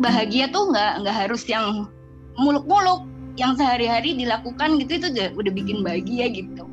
[0.00, 1.84] bahagia tuh nggak nggak harus yang
[2.40, 3.04] muluk-muluk
[3.36, 6.64] yang sehari-hari dilakukan gitu itu udah, udah bikin bahagia gitu.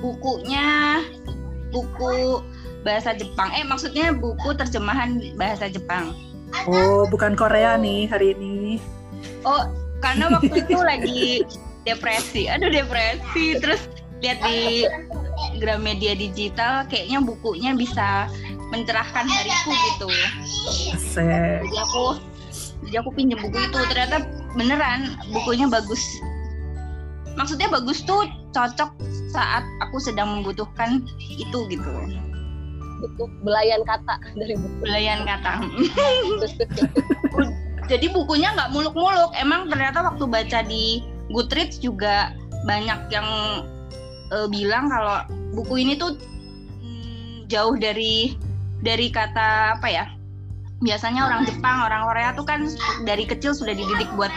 [0.00, 1.04] Bukunya
[1.68, 2.40] buku
[2.88, 3.52] bahasa Jepang.
[3.52, 6.16] Eh maksudnya buku terjemahan bahasa Jepang.
[6.64, 8.80] Oh bukan Korea nih hari ini.
[9.44, 9.68] Oh
[10.00, 11.24] karena waktu itu lagi
[11.86, 12.50] depresi.
[12.50, 13.56] Aduh depresi.
[13.62, 13.86] Terus
[14.20, 14.84] lihat di
[15.62, 18.26] Gramedia digital kayaknya bukunya bisa
[18.74, 20.08] mencerahkan hariku gitu.
[20.92, 21.62] Asik.
[21.62, 22.18] jadi aku
[22.90, 23.78] jadi aku pinjam buku itu.
[23.88, 24.26] Ternyata
[24.58, 26.02] beneran bukunya bagus.
[27.38, 28.90] Maksudnya bagus tuh cocok
[29.30, 31.92] saat aku sedang membutuhkan itu gitu.
[32.96, 34.76] Butuh belayan kata dari buku.
[34.82, 35.62] Belayan kata.
[37.90, 39.30] Jadi bukunya nggak muluk-muluk.
[39.38, 42.34] Emang ternyata waktu baca di Goodreads juga
[42.66, 43.28] banyak yang
[44.30, 45.22] uh, bilang kalau
[45.54, 46.18] buku ini tuh
[46.82, 48.34] mm, jauh dari
[48.82, 50.06] dari kata apa ya
[50.84, 52.68] biasanya orang Jepang orang Korea tuh kan
[53.08, 54.30] dari kecil sudah dididik buat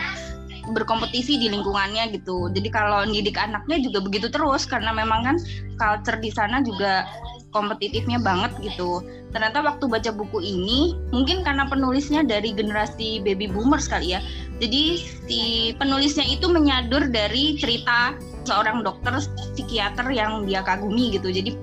[0.69, 2.47] berkompetisi di lingkungannya gitu.
[2.53, 5.37] Jadi kalau didik anaknya juga begitu terus karena memang kan
[5.81, 7.09] culture di sana juga
[7.49, 9.01] kompetitifnya banget gitu.
[9.33, 14.21] Ternyata waktu baca buku ini, mungkin karena penulisnya dari generasi baby boomers kali ya.
[14.61, 15.41] Jadi si
[15.77, 19.21] penulisnya itu menyadur dari cerita seorang dokter
[19.53, 21.29] psikiater yang dia kagumi gitu.
[21.29, 21.53] Jadi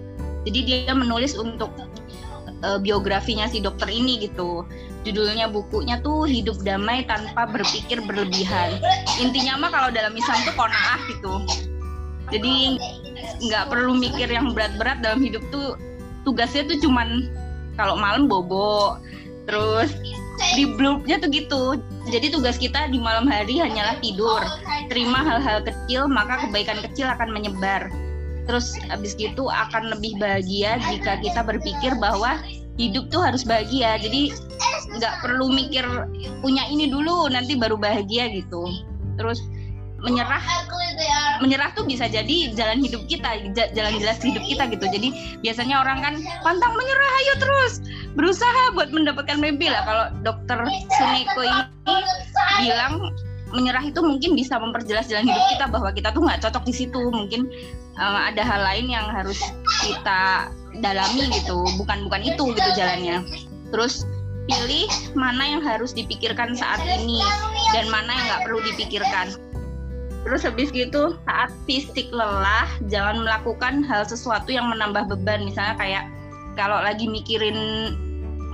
[0.47, 1.75] jadi dia menulis untuk
[2.63, 4.65] uh, biografinya si dokter ini gitu
[5.07, 8.79] judulnya bukunya tuh hidup damai tanpa berpikir berlebihan
[9.23, 11.35] intinya mah kalau dalam Islam tuh konaah gitu
[12.35, 12.75] jadi
[13.43, 15.79] nggak perlu mikir yang berat-berat dalam hidup tuh
[16.27, 17.31] tugasnya tuh cuman
[17.79, 18.99] kalau malam bobo
[19.47, 19.95] terus
[20.55, 21.63] di blurnya tuh gitu.
[22.07, 24.43] Jadi tugas kita di malam hari hanyalah tidur.
[24.93, 27.89] Terima hal-hal kecil maka kebaikan kecil akan menyebar.
[28.47, 32.39] Terus abis gitu akan lebih bahagia jika kita berpikir bahwa
[32.79, 33.99] hidup tuh harus bahagia.
[33.99, 34.31] Jadi
[34.97, 35.83] nggak perlu mikir
[36.45, 38.71] punya ini dulu nanti baru bahagia gitu.
[39.19, 39.41] Terus
[39.97, 40.43] menyerah
[41.41, 43.41] menyerah tuh bisa jadi jalan hidup kita
[43.73, 44.85] jalan jelas hidup kita gitu.
[44.89, 45.09] Jadi
[45.41, 46.15] biasanya orang kan
[46.45, 47.73] pantang menyerah ayo terus.
[48.17, 49.85] Berusaha buat mendapatkan mimpi lah.
[49.85, 50.59] Kalau dokter
[50.97, 51.63] Suneko ini
[52.65, 53.13] bilang
[53.53, 57.03] menyerah itu mungkin bisa memperjelas jalan hidup kita bahwa kita tuh nggak cocok di situ.
[57.09, 57.49] Mungkin
[57.97, 59.41] uh, ada hal lain yang harus
[59.85, 61.65] kita dalami gitu.
[61.81, 63.25] Bukan bukan itu gitu jalannya.
[63.73, 64.05] Terus
[64.47, 64.87] pilih
[65.19, 67.19] mana yang harus dipikirkan saat ini
[67.75, 69.35] dan mana yang nggak perlu dipikirkan
[70.27, 76.05] terus habis gitu saat fisik lelah jangan melakukan hal sesuatu yang menambah beban misalnya kayak
[76.59, 77.55] kalau lagi mikirin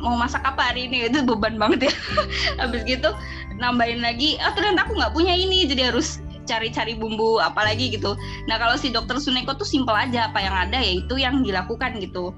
[0.04, 1.94] mau masak apa hari ini itu beban banget ya
[2.60, 3.08] habis gitu
[3.56, 8.18] nambahin lagi ah ternyata aku nggak punya ini jadi harus cari-cari bumbu apalagi gitu.
[8.50, 12.34] Nah kalau si dokter Suneko tuh simpel aja apa yang ada yaitu yang dilakukan gitu.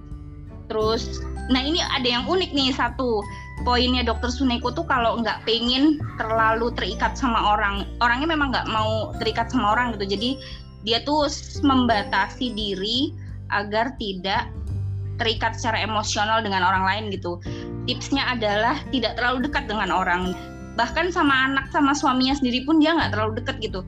[0.68, 1.20] Terus,
[1.52, 3.20] nah ini ada yang unik nih satu
[3.62, 9.14] poinnya dokter Suneko tuh kalau nggak pengen terlalu terikat sama orang, orangnya memang nggak mau
[9.22, 10.18] terikat sama orang gitu.
[10.18, 10.30] Jadi
[10.82, 11.30] dia tuh
[11.62, 13.14] membatasi diri
[13.54, 14.50] agar tidak
[15.22, 17.38] terikat secara emosional dengan orang lain gitu.
[17.86, 20.34] Tipsnya adalah tidak terlalu dekat dengan orang
[20.74, 23.80] bahkan sama anak sama suaminya sendiri pun dia nggak terlalu deket gitu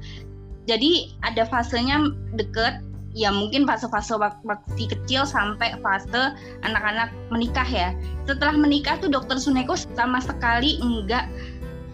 [0.66, 2.82] jadi ada fasenya deket
[3.16, 7.96] ya mungkin fase-fase waktu kecil sampai fase anak-anak menikah ya
[8.28, 11.24] setelah menikah tuh dokter Suneko sama sekali enggak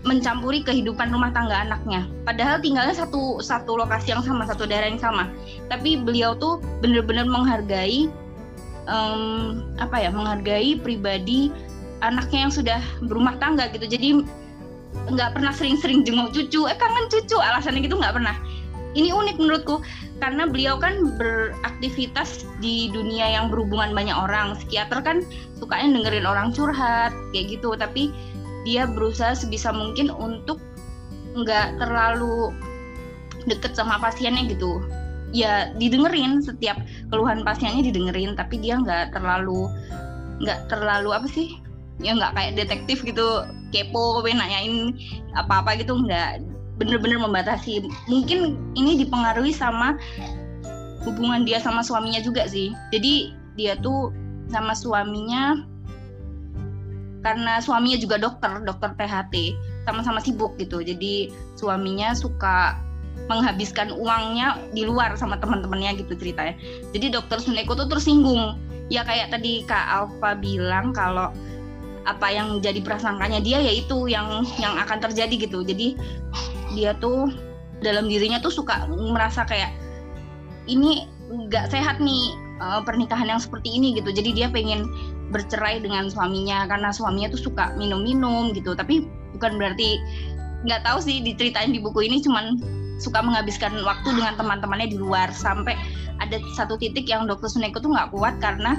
[0.02, 2.10] mencampuri kehidupan rumah tangga anaknya.
[2.26, 5.30] Padahal tinggalnya satu satu lokasi yang sama, satu daerah yang sama.
[5.70, 8.10] Tapi beliau tuh benar-benar menghargai
[8.90, 11.54] um, apa ya, menghargai pribadi
[12.02, 13.86] anaknya yang sudah berumah tangga gitu.
[13.86, 14.26] Jadi
[15.08, 18.36] nggak pernah sering-sering jenguk cucu eh kangen cucu alasannya gitu nggak pernah
[18.92, 19.80] ini unik menurutku
[20.20, 24.54] karena beliau kan beraktivitas di dunia yang berhubungan banyak orang.
[24.60, 25.24] Psikiater kan
[25.56, 27.72] sukanya dengerin orang curhat kayak gitu.
[27.72, 28.12] Tapi
[28.68, 30.60] dia berusaha sebisa mungkin untuk
[31.32, 32.52] nggak terlalu
[33.48, 34.84] deket sama pasiennya gitu.
[35.32, 36.76] Ya didengerin setiap
[37.08, 39.72] keluhan pasiennya didengerin tapi dia nggak terlalu
[40.44, 41.56] nggak terlalu apa sih?
[42.04, 44.74] Ya nggak kayak detektif gitu kepo pengen nanyain
[45.32, 46.44] apa-apa gitu nggak
[46.80, 47.84] bener-bener membatasi.
[48.08, 49.96] Mungkin ini dipengaruhi sama
[51.04, 52.72] hubungan dia sama suaminya juga sih.
[52.94, 54.14] Jadi dia tuh
[54.48, 55.66] sama suaminya
[57.22, 59.34] karena suaminya juga dokter dokter THT
[59.86, 60.82] sama-sama sibuk gitu.
[60.82, 62.78] Jadi suaminya suka
[63.30, 66.56] menghabiskan uangnya di luar sama teman-temannya gitu ceritanya.
[66.90, 68.58] Jadi dokter Suneko tuh tersinggung
[68.90, 71.30] ya kayak tadi Kak Alfa bilang kalau
[72.02, 75.62] apa yang jadi prasangkanya dia yaitu yang yang akan terjadi gitu.
[75.62, 75.94] Jadi
[76.74, 77.30] dia tuh
[77.82, 79.74] dalam dirinya tuh suka merasa kayak
[80.70, 84.14] ini nggak sehat nih uh, pernikahan yang seperti ini gitu.
[84.14, 84.86] Jadi dia pengen
[85.32, 88.76] bercerai dengan suaminya karena suaminya tuh suka minum-minum gitu.
[88.76, 89.98] Tapi bukan berarti
[90.62, 92.60] nggak tahu sih diceritain di buku ini cuman
[93.02, 95.32] suka menghabiskan waktu dengan teman-temannya di luar.
[95.34, 95.74] Sampai
[96.22, 98.78] ada satu titik yang dokter Suneko tuh nggak kuat karena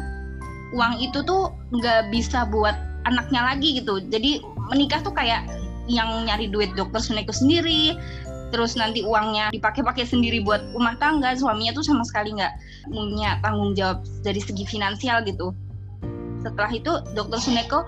[0.73, 3.99] uang itu tuh nggak bisa buat anaknya lagi gitu.
[4.07, 4.39] Jadi
[4.71, 5.43] menikah tuh kayak
[5.87, 7.97] yang nyari duit dokter Suneko sendiri
[8.53, 12.53] terus nanti uangnya dipakai-pakai sendiri buat rumah tangga suaminya tuh sama sekali nggak
[12.93, 15.57] punya tanggung jawab dari segi finansial gitu.
[16.45, 17.81] Setelah itu dokter Suneko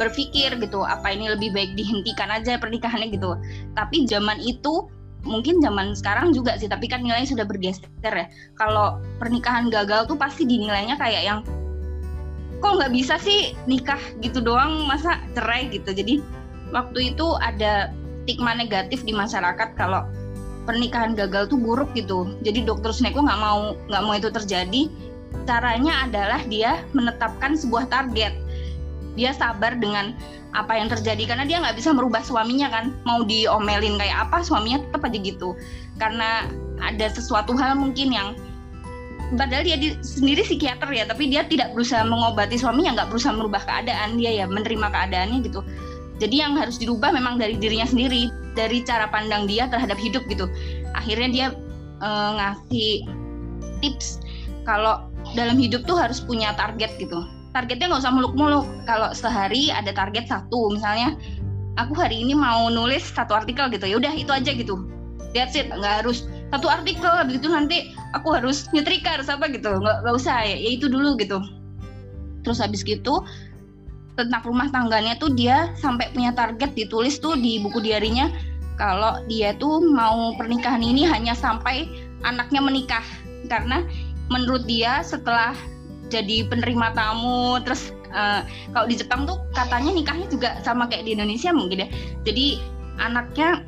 [0.00, 3.36] berpikir gitu apa ini lebih baik dihentikan aja pernikahannya gitu.
[3.76, 4.88] Tapi zaman itu
[5.28, 8.26] mungkin zaman sekarang juga sih tapi kan nilainya sudah bergeser ya.
[8.56, 11.40] Kalau pernikahan gagal tuh pasti dinilainya kayak yang
[12.64, 14.00] kok nggak bisa sih nikah?
[14.24, 15.68] gitu doang masa cerai?
[15.68, 15.92] gitu.
[15.92, 16.24] Jadi
[16.74, 17.92] waktu itu ada
[18.24, 20.04] stigma negatif di masyarakat kalau
[20.68, 22.36] pernikahan gagal tuh buruk gitu.
[22.44, 24.92] Jadi dokter Sneko nggak mau nggak mau itu terjadi.
[25.48, 28.36] Caranya adalah dia menetapkan sebuah target.
[29.16, 30.12] Dia sabar dengan
[30.52, 32.92] apa yang terjadi karena dia nggak bisa merubah suaminya kan.
[33.08, 35.56] Mau diomelin kayak apa suaminya tetap aja gitu.
[35.96, 36.44] Karena
[36.84, 38.36] ada sesuatu hal mungkin yang
[39.36, 43.60] padahal dia di, sendiri psikiater ya tapi dia tidak berusaha mengobati suaminya nggak berusaha merubah
[43.60, 45.60] keadaan dia ya menerima keadaannya gitu
[46.18, 50.50] jadi yang harus dirubah memang dari dirinya sendiri, dari cara pandang dia terhadap hidup gitu.
[50.98, 51.46] Akhirnya dia
[52.02, 53.06] uh, ngasih
[53.78, 54.18] tips
[54.66, 55.06] kalau
[55.38, 57.22] dalam hidup tuh harus punya target gitu.
[57.54, 58.66] Targetnya nggak usah muluk-muluk.
[58.84, 61.14] Kalau sehari ada target satu, misalnya
[61.78, 64.74] aku hari ini mau nulis satu artikel gitu, ya udah itu aja gitu.
[65.32, 69.68] That's it, nggak harus satu artikel habis itu nanti aku harus nyetrika harus apa gitu
[69.68, 71.38] nggak nggak usah ya, ya itu dulu gitu
[72.44, 73.20] terus habis gitu
[74.18, 78.26] tentang rumah tangganya tuh dia sampai punya target ditulis tuh di buku diarinya.
[78.74, 81.86] Kalau dia tuh mau pernikahan ini hanya sampai
[82.26, 83.06] anaknya menikah.
[83.46, 83.86] Karena
[84.26, 85.54] menurut dia setelah
[86.10, 88.42] jadi penerima tamu terus uh,
[88.74, 91.88] kalau di Jepang tuh katanya nikahnya juga sama kayak di Indonesia mungkin ya.
[92.26, 92.58] Jadi
[92.98, 93.62] anaknya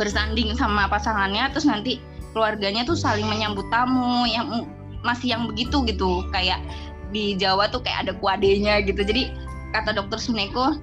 [0.00, 2.00] bersanding sama pasangannya terus nanti
[2.32, 4.64] keluarganya tuh saling menyambut tamu yang
[5.04, 6.24] masih yang begitu gitu.
[6.32, 6.64] Kayak
[7.10, 9.02] di Jawa tuh kayak ada kuadenya gitu.
[9.02, 10.78] Jadi kata dokter Suneko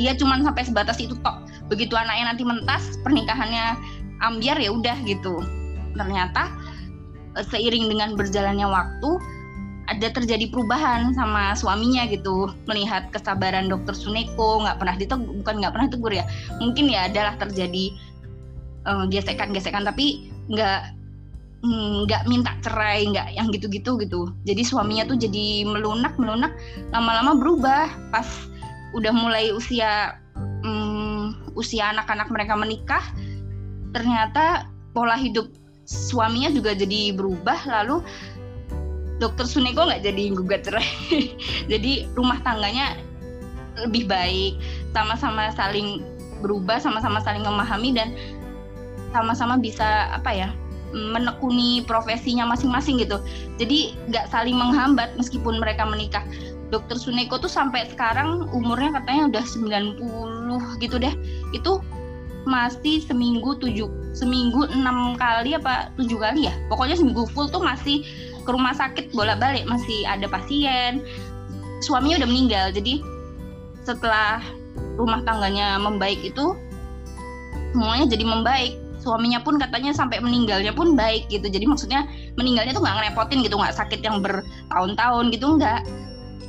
[0.00, 1.46] dia cuma sampai sebatas itu tok.
[1.70, 3.78] Begitu anaknya nanti mentas pernikahannya
[4.22, 5.38] ambiar ya udah gitu.
[5.94, 6.50] Ternyata
[7.38, 9.10] e, seiring dengan berjalannya waktu
[9.84, 12.50] ada terjadi perubahan sama suaminya gitu.
[12.66, 16.24] Melihat kesabaran dokter Suneko nggak pernah ditegur bukan nggak pernah tegur ya.
[16.58, 17.94] Mungkin ya adalah terjadi
[18.88, 21.03] uh, gesekan-gesekan tapi nggak
[21.64, 24.30] mm, nggak minta cerai nggak yang gitu-gitu gitu.
[24.44, 26.52] Jadi suaminya tuh jadi melunak melunak
[26.92, 27.88] lama-lama berubah.
[28.12, 28.28] Pas
[28.92, 30.20] udah mulai usia
[30.62, 33.04] um, usia anak-anak mereka menikah
[33.96, 35.48] ternyata pola hidup
[35.88, 37.64] suaminya juga jadi berubah.
[37.64, 38.04] Lalu
[39.18, 40.88] dokter Suneko nggak jadi gugat cerai.
[41.72, 42.98] Jadi rumah tangganya
[43.78, 44.58] lebih baik
[44.94, 46.02] sama-sama saling
[46.42, 48.12] berubah sama-sama saling memahami dan
[49.14, 50.50] sama-sama bisa apa ya
[50.94, 53.18] menekuni profesinya masing-masing gitu.
[53.58, 56.22] Jadi nggak saling menghambat meskipun mereka menikah.
[56.72, 61.14] Dokter Suneko tuh sampai sekarang umurnya katanya udah 90 gitu deh.
[61.52, 61.82] Itu
[62.44, 68.04] masih seminggu tujuh seminggu enam kali apa tujuh kali ya pokoknya seminggu full tuh masih
[68.44, 71.00] ke rumah sakit bolak balik masih ada pasien
[71.80, 73.00] suaminya udah meninggal jadi
[73.82, 74.44] setelah
[75.00, 76.54] rumah tangganya membaik itu
[77.72, 78.72] semuanya jadi membaik
[79.04, 81.44] suaminya pun katanya sampai meninggalnya pun baik gitu.
[81.46, 82.08] Jadi maksudnya
[82.40, 85.84] meninggalnya tuh nggak ngerepotin gitu nggak sakit yang bertahun-tahun gitu nggak.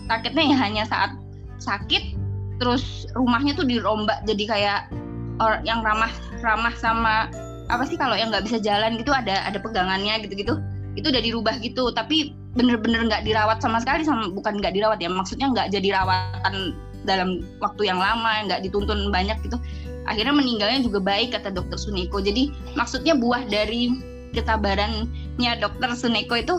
[0.07, 1.12] Sakitnya ya hanya saat
[1.59, 2.15] sakit
[2.63, 4.79] terus rumahnya tuh dirombak jadi kayak
[5.43, 7.27] orang yang ramah ramah sama
[7.67, 10.55] apa sih kalau yang nggak bisa jalan gitu ada ada pegangannya gitu-gitu.
[10.95, 15.03] Itu udah dirubah gitu tapi bener-bener nggak -bener dirawat sama sekali sama bukan nggak dirawat
[15.03, 16.71] ya maksudnya nggak jadi rawatan
[17.05, 19.59] dalam waktu yang lama nggak dituntun banyak gitu
[20.05, 22.21] akhirnya meninggalnya juga baik kata dokter Suneko.
[22.21, 23.89] Jadi maksudnya buah dari
[24.38, 26.55] kesabarannya dokter Suneko itu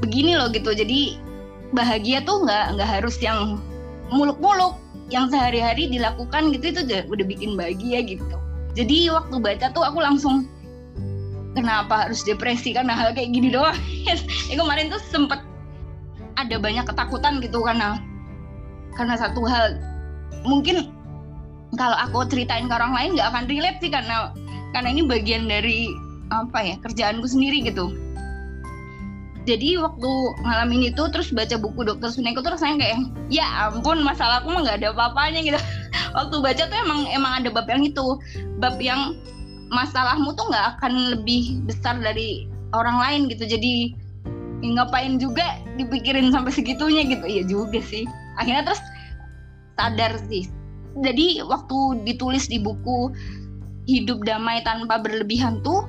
[0.00, 0.72] begini loh gitu.
[0.72, 1.20] Jadi
[1.76, 3.60] bahagia tuh nggak nggak harus yang
[4.10, 4.74] muluk-muluk
[5.12, 6.72] yang sehari-hari dilakukan gitu.
[6.72, 8.36] Itu udah, udah bikin bahagia gitu.
[8.78, 10.46] Jadi waktu baca tuh aku langsung
[11.52, 12.72] kenapa harus depresi?
[12.72, 13.76] Karena hal kayak gini doang.
[14.50, 15.38] Ya kemarin tuh sempet
[16.34, 18.02] ada banyak ketakutan gitu karena
[18.98, 19.78] karena satu hal.
[20.42, 20.99] Mungkin
[21.78, 24.34] kalau aku ceritain ke orang lain nggak akan relate sih karena
[24.74, 25.90] karena ini bagian dari
[26.30, 27.90] apa ya kerjaanku sendiri gitu.
[29.48, 30.10] Jadi waktu
[30.44, 32.98] malam ini tuh terus baca buku dokter Suneko tuh rasanya kayak
[33.32, 35.58] ya ampun masalahku mah nggak ada apa-apanya gitu.
[36.16, 38.20] Waktu baca tuh emang emang ada bab yang itu.
[38.60, 39.16] Bab yang
[39.72, 42.46] masalahmu tuh nggak akan lebih besar dari
[42.76, 43.48] orang lain gitu.
[43.48, 43.96] Jadi
[44.60, 47.24] ngapain juga dipikirin sampai segitunya gitu.
[47.24, 48.04] Iya juga sih.
[48.36, 48.82] Akhirnya terus
[49.80, 50.59] sadar sih
[50.98, 53.14] jadi waktu ditulis di buku
[53.86, 55.86] hidup damai tanpa berlebihan tuh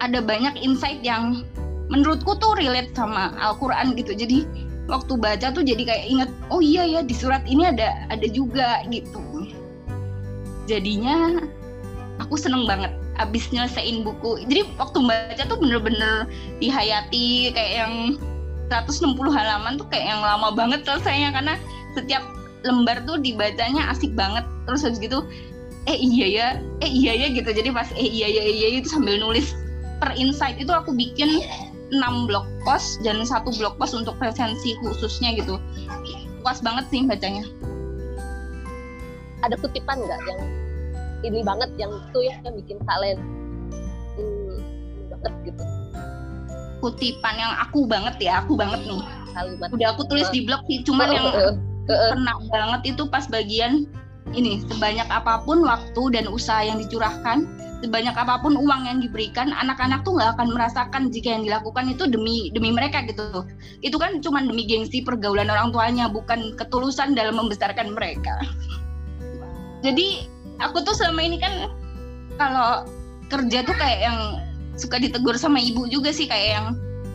[0.00, 1.44] ada banyak insight yang
[1.92, 4.16] menurutku tuh relate sama Al-Quran gitu.
[4.16, 4.48] Jadi
[4.88, 8.82] waktu baca tuh jadi kayak inget oh iya ya di surat ini ada ada juga
[8.88, 9.46] gitu.
[10.64, 11.44] Jadinya
[12.18, 14.40] aku seneng banget abis nyelesain buku.
[14.48, 16.24] Jadi waktu baca tuh bener-bener
[16.58, 17.94] dihayati kayak yang
[18.72, 21.30] 160 halaman tuh kayak yang lama banget selesainya.
[21.36, 21.54] Karena
[21.92, 22.24] setiap
[22.62, 24.46] lembar tuh dibacanya asik banget.
[24.66, 25.26] Terus habis gitu
[25.90, 26.46] eh iya ya
[26.82, 27.50] eh iya ya gitu.
[27.50, 29.54] Jadi pas eh iya ya iya itu sambil nulis.
[30.02, 31.42] Per insight itu aku bikin
[31.92, 35.60] 6 blog post dan satu blog post untuk presensi khususnya gitu.
[36.42, 37.44] Puas banget sih bacanya.
[39.42, 40.40] Ada kutipan nggak yang
[41.22, 43.18] ini banget yang itu ya yang bikin kalian
[44.18, 44.58] hmm,
[44.98, 45.62] ini banget gitu?
[46.82, 49.02] Kutipan yang aku banget ya aku banget nih.
[49.32, 49.68] Kalimat.
[49.70, 51.26] Udah aku tulis di blog sih cuman yang
[51.86, 53.86] kena banget itu pas bagian
[54.32, 57.44] ini sebanyak apa pun waktu dan usaha yang dicurahkan
[57.82, 62.06] sebanyak apa pun uang yang diberikan anak-anak tuh nggak akan merasakan jika yang dilakukan itu
[62.06, 63.42] demi demi mereka gitu.
[63.82, 68.38] Itu kan cuma demi gengsi pergaulan orang tuanya bukan ketulusan dalam membesarkan mereka.
[69.82, 70.30] Jadi
[70.62, 71.74] aku tuh selama ini kan
[72.38, 72.86] kalau
[73.26, 74.18] kerja tuh kayak yang
[74.78, 76.66] suka ditegur sama ibu juga sih kayak yang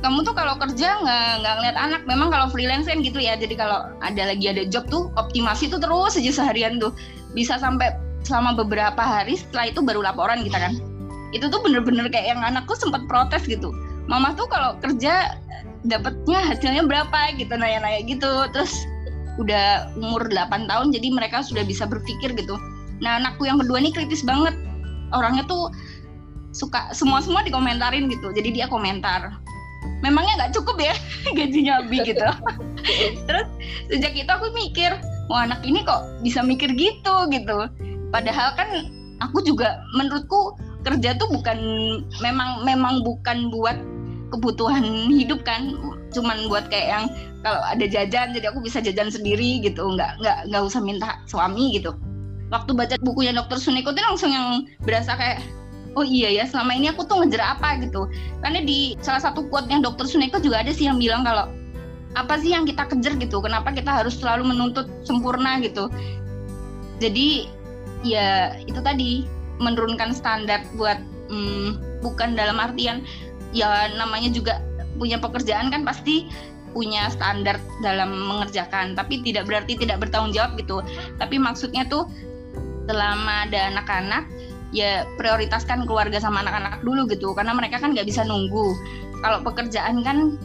[0.05, 2.01] kamu tuh kalau kerja nggak nggak ngeliat anak.
[2.05, 5.81] Memang kalau freelance kan gitu ya jadi kalau ada lagi ada job tuh optimasi tuh
[5.81, 6.93] terus aja seharian tuh.
[7.33, 10.77] Bisa sampai selama beberapa hari setelah itu baru laporan kita kan.
[11.33, 13.73] Itu tuh bener-bener kayak yang anakku sempat protes gitu.
[14.05, 15.35] Mama tuh kalau kerja
[15.83, 18.31] dapatnya hasilnya berapa gitu nanya-nanya gitu.
[18.53, 18.73] Terus
[19.41, 22.55] udah umur 8 tahun jadi mereka sudah bisa berpikir gitu.
[23.01, 24.53] Nah anakku yang kedua nih kritis banget.
[25.09, 25.73] Orangnya tuh
[26.53, 28.29] suka semua semua dikomentarin gitu.
[28.33, 29.35] Jadi dia komentar
[30.01, 30.95] memangnya nggak cukup ya
[31.37, 32.23] gajinya Abi gitu?
[33.27, 33.47] Terus
[33.91, 34.95] sejak itu aku mikir
[35.27, 37.67] wah anak ini kok bisa mikir gitu gitu.
[38.13, 38.69] Padahal kan
[39.19, 40.55] aku juga menurutku
[40.85, 41.59] kerja tuh bukan
[42.23, 43.77] memang memang bukan buat
[44.31, 45.75] kebutuhan hidup kan.
[46.15, 47.05] Cuman buat kayak yang
[47.43, 49.83] kalau ada jajan jadi aku bisa jajan sendiri gitu.
[49.83, 51.91] Nggak nggak nggak usah minta suami gitu.
[52.47, 55.43] Waktu baca bukunya dokter Suniko tuh langsung yang berasa kayak
[55.97, 57.81] oh iya ya selama ini aku tuh ngejar apa?
[57.81, 58.05] gitu.
[58.45, 61.49] Karena di salah satu quote yang dokter Suneko juga ada sih yang bilang kalau
[62.13, 63.17] apa sih yang kita kejar?
[63.17, 63.41] gitu.
[63.41, 65.57] Kenapa kita harus selalu menuntut sempurna?
[65.65, 65.89] gitu.
[67.01, 67.49] Jadi
[68.05, 69.25] ya itu tadi
[69.57, 71.01] menurunkan standar buat
[71.33, 73.01] hmm, bukan dalam artian
[73.57, 74.61] ya namanya juga
[75.01, 76.29] punya pekerjaan kan pasti
[76.77, 80.85] punya standar dalam mengerjakan tapi tidak berarti tidak bertanggung jawab gitu.
[81.17, 82.05] Tapi maksudnya tuh
[82.85, 84.23] selama ada anak-anak
[84.75, 87.31] ya prioritaskan keluarga sama anak-anak dulu gitu.
[87.35, 88.75] Karena mereka kan nggak bisa nunggu.
[89.23, 90.37] Kalau pekerjaan kan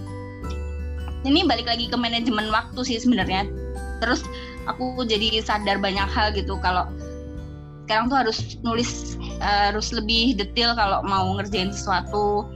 [1.23, 3.47] ini balik lagi ke manajemen waktu sih sebenarnya.
[4.03, 4.27] Terus
[4.67, 6.59] aku jadi sadar banyak hal gitu.
[6.63, 6.91] Kalau
[7.87, 12.47] sekarang tuh harus nulis harus lebih detail kalau mau ngerjain sesuatu.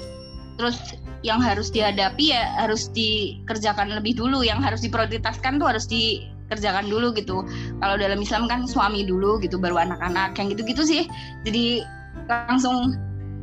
[0.56, 0.78] Terus
[1.26, 4.42] yang harus dihadapi ya harus dikerjakan lebih dulu.
[4.42, 7.42] Yang harus diprioritaskan tuh harus di kerjakan dulu gitu.
[7.82, 11.02] Kalau dalam Islam kan suami dulu gitu baru anak-anak yang gitu-gitu sih.
[11.42, 11.82] Jadi
[12.26, 12.94] langsung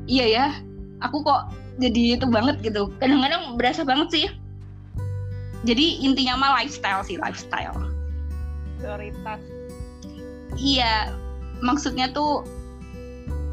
[0.07, 0.45] iya ya
[1.03, 2.91] aku kok jadi itu banget gitu.
[3.01, 4.25] Kadang-kadang berasa banget sih.
[5.63, 7.87] Jadi intinya mah lifestyle sih lifestyle.
[8.79, 9.39] Prioritas.
[10.59, 11.15] Iya
[11.63, 12.43] maksudnya tuh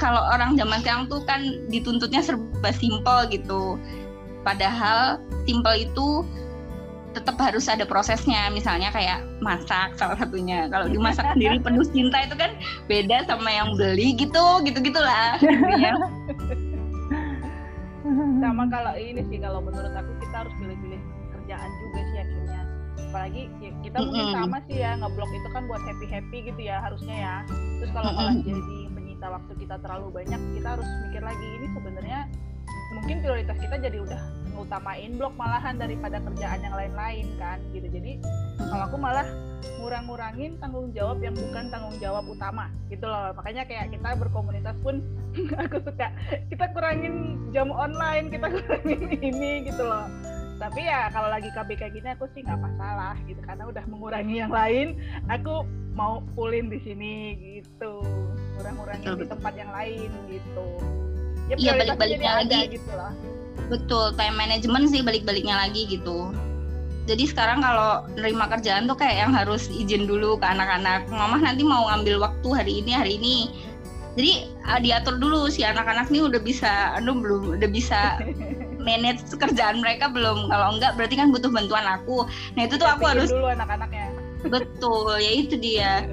[0.00, 3.76] kalau orang zaman sekarang tuh kan dituntutnya serba simpel gitu.
[4.42, 6.24] Padahal simpel itu
[7.12, 8.50] tetap harus ada prosesnya.
[8.50, 10.70] Misalnya kayak masak salah satunya.
[10.70, 12.50] Kalau dimasak sendiri penuh cinta itu kan
[12.86, 15.38] beda sama yang beli gitu gitu gitulah
[18.40, 21.00] sama kalau ini sih kalau menurut aku kita harus pilih-pilih
[21.36, 22.60] kerjaan juga sih akhirnya.
[23.10, 24.42] Apalagi ya, kita mungkin mm -hmm.
[24.42, 27.34] sama sih ya ngeblok itu kan buat happy happy gitu ya harusnya ya.
[27.78, 28.50] Terus kalau malah mm -hmm.
[28.50, 32.20] jadi menyita waktu kita terlalu banyak kita harus mikir lagi ini sebenarnya
[32.90, 34.22] mungkin prioritas kita jadi udah
[34.60, 37.88] ngutamain blog malahan daripada kerjaan yang lain-lain kan gitu.
[37.88, 38.20] Jadi
[38.60, 39.24] kalau aku malah
[39.80, 43.32] ngurang-ngurangin tanggung jawab yang bukan tanggung jawab utama gitu loh.
[43.40, 45.00] Makanya kayak kita berkomunitas pun
[45.64, 46.12] aku suka
[46.52, 50.04] kita kurangin jam online kita kurangin ini gitu loh.
[50.60, 53.40] Tapi ya kalau lagi KB kayak gini aku sih nggak masalah gitu.
[53.40, 55.00] Karena udah mengurangi yang lain
[55.32, 55.64] aku
[55.96, 57.14] mau pulin di sini
[57.56, 58.04] gitu.
[58.60, 60.66] Kurang-kurangin di tempat yang lain gitu.
[61.48, 62.78] Ya iya balik-baliknya lagi.
[62.78, 63.10] gitu lah.
[63.70, 66.34] Betul time management sih balik-baliknya lagi gitu.
[67.08, 71.08] Jadi sekarang kalau nerima kerjaan tuh kayak yang harus izin dulu ke anak-anak.
[71.08, 73.36] Mama nanti mau ngambil waktu hari ini hari ini.
[74.18, 78.20] Jadi uh, diatur dulu si anak-anak nih udah bisa aduh belum udah bisa
[78.86, 80.50] manage kerjaan mereka belum.
[80.50, 82.26] Kalau enggak berarti kan butuh bantuan aku.
[82.58, 84.10] Nah itu tuh aku harus dulu anak-anaknya.
[84.44, 86.04] Betul ya itu dia.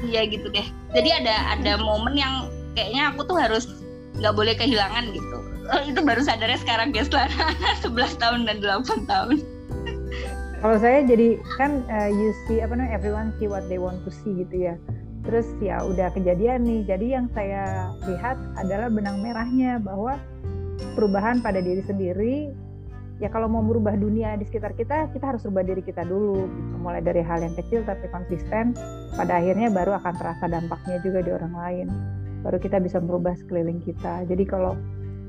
[0.00, 0.66] Iya gitu deh.
[0.96, 3.70] Jadi ada ada momen yang kayaknya aku tuh harus
[4.18, 5.38] nggak boleh kehilangan gitu
[5.72, 7.30] Oh, itu baru sadarnya sekarang ya setelah
[7.80, 9.40] 11 tahun dan 8 tahun
[10.60, 14.10] Kalau saya jadi kan uh, you see apa namanya everyone see what they want to
[14.12, 14.74] see gitu ya.
[15.24, 16.88] Terus ya udah kejadian nih.
[16.88, 20.16] Jadi yang saya lihat adalah benang merahnya bahwa
[20.96, 22.52] perubahan pada diri sendiri
[23.22, 26.74] ya kalau mau merubah dunia di sekitar kita kita harus rubah diri kita dulu gitu.
[26.82, 28.74] mulai dari hal yang kecil tapi konsisten
[29.14, 31.86] pada akhirnya baru akan terasa dampaknya juga di orang lain
[32.42, 34.74] baru kita bisa merubah sekeliling kita jadi kalau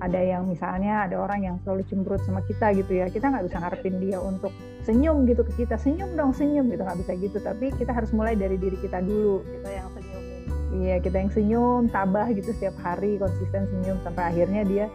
[0.03, 3.07] ada yang misalnya ada orang yang selalu cemberut sama kita gitu ya.
[3.07, 4.51] Kita nggak bisa ngarepin dia untuk
[4.83, 5.79] senyum gitu ke kita.
[5.79, 6.83] Senyum dong senyum gitu.
[6.83, 7.37] Nggak bisa gitu.
[7.39, 9.39] Tapi kita harus mulai dari diri kita dulu.
[9.43, 10.35] Kita yang senyumin
[10.81, 14.85] iya kita yang senyum tabah gitu setiap hari konsisten senyum sampai akhirnya dia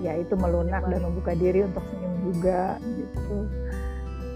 [0.00, 3.36] ya itu melunak dan membuka diri untuk senyum juga gitu.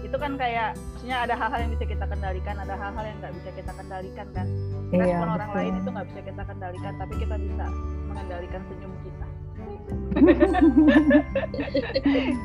[0.05, 3.49] Itu kan kayak maksudnya ada hal-hal yang bisa kita kendalikan ada hal-hal yang nggak bisa
[3.55, 4.47] kita kendalikan kan?
[4.93, 5.59] Respon iya orang betul.
[5.59, 7.65] lain itu nggak bisa kita kendalikan tapi kita bisa
[8.05, 9.24] mengendalikan senyum kita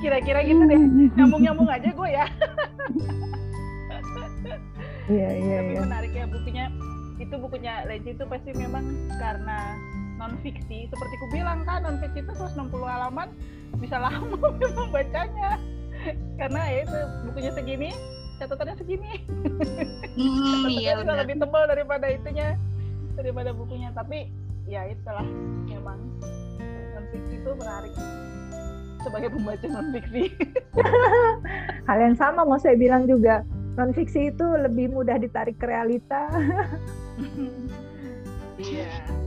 [0.03, 0.81] kira-kira gitu deh.
[1.17, 2.27] Nyambung-nyambung aja gue ya.
[5.11, 5.81] Iya iya tapi iya.
[5.83, 6.65] menarik ya bukunya
[7.19, 9.75] itu bukunya Lenci itu pasti memang karena
[10.23, 13.35] non fiksi seperti ku bilang kan non fiksi itu 160 halaman
[13.83, 15.59] bisa lama memang bacanya.
[16.39, 17.91] Karena ya itu bukunya segini
[18.41, 19.13] catatannya segini.
[20.17, 21.21] Hmm, iya catatannya juga benar.
[21.27, 22.47] lebih tebal daripada itunya
[23.19, 23.91] daripada bukunya.
[23.93, 24.31] Tapi
[24.71, 25.27] ya itulah
[25.67, 25.99] memang
[27.11, 27.95] fiksi itu menarik
[29.01, 30.25] sebagai pembaca non fiksi
[31.89, 33.43] hal yang sama mau saya bilang juga
[33.79, 36.27] non fiksi itu lebih mudah ditarik ke realita.
[38.61, 39.20] Iya